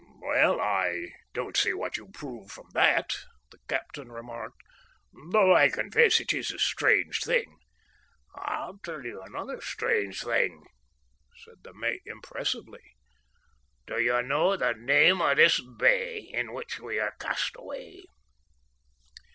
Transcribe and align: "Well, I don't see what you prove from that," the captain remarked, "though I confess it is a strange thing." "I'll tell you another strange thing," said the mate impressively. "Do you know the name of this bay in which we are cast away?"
"Well, 0.19 0.59
I 0.59 1.09
don't 1.31 1.55
see 1.55 1.73
what 1.75 1.95
you 1.95 2.09
prove 2.11 2.49
from 2.51 2.69
that," 2.73 3.13
the 3.51 3.59
captain 3.69 4.11
remarked, 4.11 4.59
"though 5.29 5.55
I 5.55 5.69
confess 5.69 6.19
it 6.19 6.33
is 6.33 6.49
a 6.51 6.57
strange 6.57 7.19
thing." 7.21 7.59
"I'll 8.33 8.79
tell 8.79 9.05
you 9.05 9.21
another 9.21 9.61
strange 9.61 10.23
thing," 10.23 10.65
said 11.45 11.61
the 11.61 11.75
mate 11.75 12.01
impressively. 12.07 12.95
"Do 13.85 14.01
you 14.01 14.23
know 14.23 14.57
the 14.57 14.73
name 14.73 15.21
of 15.21 15.37
this 15.37 15.61
bay 15.77 16.17
in 16.33 16.51
which 16.51 16.79
we 16.79 16.97
are 16.97 17.13
cast 17.19 17.55
away?" 17.55 18.03